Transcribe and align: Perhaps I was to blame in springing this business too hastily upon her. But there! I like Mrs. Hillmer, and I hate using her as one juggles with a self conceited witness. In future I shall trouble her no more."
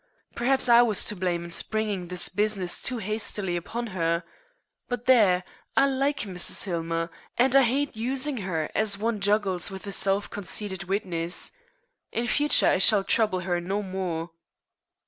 Perhaps 0.33 0.67
I 0.67 0.81
was 0.81 1.05
to 1.05 1.15
blame 1.15 1.43
in 1.43 1.51
springing 1.51 2.07
this 2.07 2.27
business 2.27 2.81
too 2.81 2.97
hastily 2.97 3.55
upon 3.55 3.85
her. 3.93 4.23
But 4.89 5.05
there! 5.05 5.43
I 5.77 5.85
like 5.85 6.21
Mrs. 6.21 6.63
Hillmer, 6.63 7.11
and 7.37 7.55
I 7.55 7.61
hate 7.61 7.95
using 7.95 8.37
her 8.37 8.71
as 8.73 8.97
one 8.97 9.19
juggles 9.19 9.69
with 9.69 9.85
a 9.85 9.91
self 9.91 10.27
conceited 10.27 10.85
witness. 10.85 11.51
In 12.11 12.25
future 12.25 12.69
I 12.69 12.79
shall 12.79 13.03
trouble 13.03 13.41
her 13.41 13.61
no 13.61 13.83
more." 13.83 14.31